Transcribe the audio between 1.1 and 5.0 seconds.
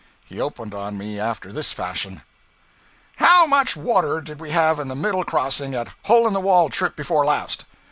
after this fashion 'How much water did we have in the